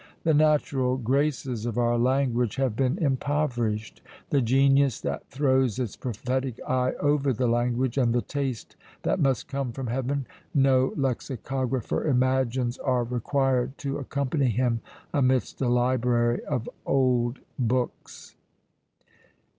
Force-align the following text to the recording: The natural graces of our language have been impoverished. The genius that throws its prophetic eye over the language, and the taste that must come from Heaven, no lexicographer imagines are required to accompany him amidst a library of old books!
The 0.23 0.33
natural 0.33 0.97
graces 0.97 1.67
of 1.67 1.77
our 1.77 1.95
language 1.95 2.55
have 2.55 2.75
been 2.75 2.97
impoverished. 2.97 4.01
The 4.31 4.41
genius 4.41 4.99
that 5.01 5.29
throws 5.29 5.77
its 5.77 5.95
prophetic 5.95 6.59
eye 6.67 6.93
over 6.99 7.31
the 7.31 7.45
language, 7.45 7.99
and 7.99 8.11
the 8.11 8.23
taste 8.23 8.75
that 9.03 9.19
must 9.19 9.47
come 9.47 9.71
from 9.73 9.85
Heaven, 9.85 10.25
no 10.55 10.91
lexicographer 10.97 12.03
imagines 12.03 12.79
are 12.79 13.03
required 13.03 13.77
to 13.77 13.99
accompany 13.99 14.49
him 14.49 14.81
amidst 15.13 15.61
a 15.61 15.69
library 15.69 16.43
of 16.45 16.67
old 16.83 17.37
books! 17.59 18.35